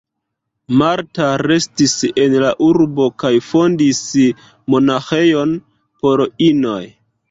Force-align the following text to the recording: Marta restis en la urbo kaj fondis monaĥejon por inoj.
Marta 0.79 1.27
restis 1.43 1.93
en 2.23 2.39
la 2.45 2.51
urbo 2.69 3.09
kaj 3.27 3.33
fondis 3.51 4.03
monaĥejon 4.75 5.59
por 6.05 6.31
inoj. 6.53 6.85